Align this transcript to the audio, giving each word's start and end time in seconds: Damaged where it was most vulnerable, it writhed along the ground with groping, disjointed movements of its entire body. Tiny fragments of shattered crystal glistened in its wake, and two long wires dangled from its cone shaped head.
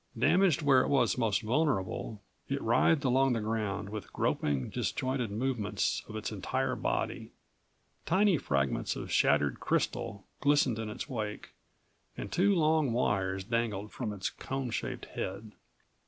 Damaged 0.17 0.63
where 0.63 0.81
it 0.81 0.87
was 0.87 1.15
most 1.15 1.43
vulnerable, 1.43 2.23
it 2.49 2.59
writhed 2.59 3.03
along 3.03 3.33
the 3.33 3.39
ground 3.39 3.89
with 3.91 4.11
groping, 4.11 4.71
disjointed 4.71 5.29
movements 5.29 6.01
of 6.09 6.15
its 6.15 6.31
entire 6.31 6.75
body. 6.75 7.29
Tiny 8.07 8.39
fragments 8.39 8.95
of 8.95 9.11
shattered 9.11 9.59
crystal 9.59 10.25
glistened 10.39 10.79
in 10.79 10.89
its 10.89 11.07
wake, 11.07 11.51
and 12.17 12.31
two 12.31 12.51
long 12.55 12.93
wires 12.93 13.43
dangled 13.43 13.91
from 13.91 14.11
its 14.11 14.31
cone 14.31 14.71
shaped 14.71 15.05
head. 15.05 15.51